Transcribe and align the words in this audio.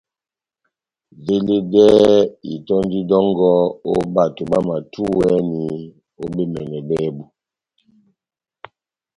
Veledɛhɛ 1.25 2.15
itɔ́ndi 2.53 2.99
dɔ́ngɔ 3.09 3.51
ó 3.91 3.93
bato 4.13 4.41
bámatúwɛni 4.51 5.59
ó 6.21 6.25
bemɛnɔ 6.33 6.77
bábu. 6.89 7.23